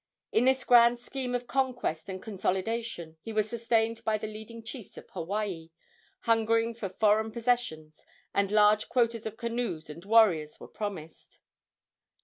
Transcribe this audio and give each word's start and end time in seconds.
In 0.31 0.45
this 0.45 0.63
grand 0.63 0.97
scheme 0.97 1.35
of 1.35 1.45
conquest 1.45 2.09
and 2.09 2.19
consolidation 2.23 3.17
he 3.21 3.31
was 3.31 3.47
sustained 3.47 4.03
by 4.03 4.17
the 4.17 4.25
leading 4.25 4.63
chiefs 4.63 4.97
of 4.97 5.07
Hawaii, 5.11 5.69
hungering 6.21 6.73
for 6.73 6.89
foreign 6.89 7.31
possessions, 7.31 8.03
and 8.33 8.51
large 8.51 8.89
quotas 8.89 9.27
of 9.27 9.37
canoes 9.37 9.91
and 9.91 10.03
warriors 10.03 10.59
were 10.59 10.67
promised. 10.67 11.37